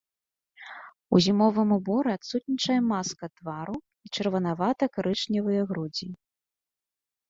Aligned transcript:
У 1.15 1.19
зімовым 1.25 1.69
уборы 1.77 2.09
адсутнічае 2.19 2.79
маска 2.95 3.25
твару 3.37 3.77
і 4.03 4.07
чырванавата-карычневая 4.17 5.61
грудзі. 5.73 6.07